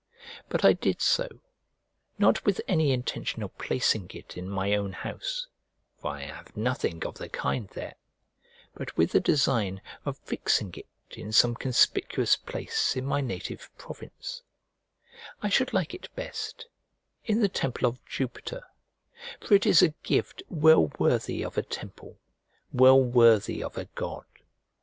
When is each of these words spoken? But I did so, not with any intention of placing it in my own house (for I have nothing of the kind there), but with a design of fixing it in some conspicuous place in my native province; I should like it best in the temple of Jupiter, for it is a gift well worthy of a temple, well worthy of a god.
But 0.49 0.65
I 0.65 0.73
did 0.73 0.99
so, 0.99 1.27
not 2.17 2.43
with 2.43 2.59
any 2.67 2.91
intention 2.91 3.43
of 3.43 3.55
placing 3.59 4.09
it 4.15 4.35
in 4.35 4.49
my 4.49 4.73
own 4.73 4.93
house 4.93 5.45
(for 5.99 6.09
I 6.09 6.21
have 6.21 6.57
nothing 6.57 7.05
of 7.05 7.19
the 7.19 7.29
kind 7.29 7.69
there), 7.75 7.93
but 8.73 8.97
with 8.97 9.13
a 9.13 9.19
design 9.19 9.79
of 10.03 10.17
fixing 10.17 10.73
it 10.75 10.87
in 11.15 11.31
some 11.31 11.53
conspicuous 11.53 12.35
place 12.35 12.95
in 12.95 13.05
my 13.05 13.21
native 13.21 13.69
province; 13.77 14.41
I 15.43 15.49
should 15.49 15.71
like 15.71 15.93
it 15.93 16.09
best 16.15 16.65
in 17.25 17.41
the 17.41 17.47
temple 17.47 17.87
of 17.87 18.03
Jupiter, 18.03 18.63
for 19.39 19.53
it 19.53 19.67
is 19.67 19.83
a 19.83 19.93
gift 20.01 20.41
well 20.49 20.87
worthy 20.97 21.45
of 21.45 21.59
a 21.59 21.61
temple, 21.61 22.17
well 22.73 22.99
worthy 22.99 23.61
of 23.63 23.77
a 23.77 23.85
god. 23.85 24.25